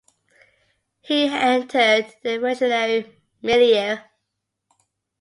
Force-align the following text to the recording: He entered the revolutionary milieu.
He 1.01 1.27
entered 1.27 2.11
the 2.23 2.39
revolutionary 2.39 3.21
milieu. 3.43 3.97